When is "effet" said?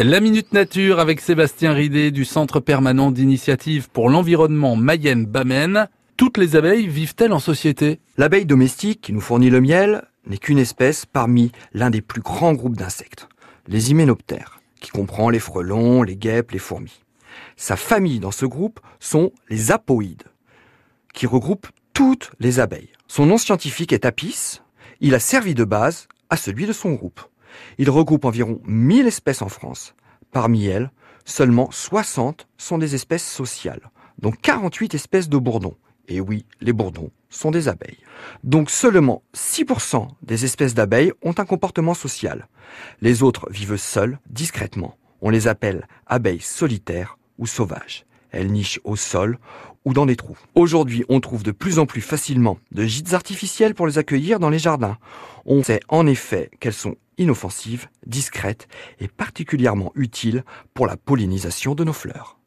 56.06-56.48